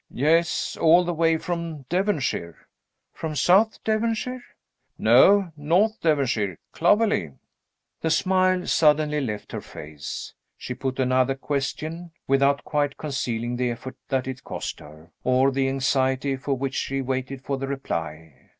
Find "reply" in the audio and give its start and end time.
17.67-18.33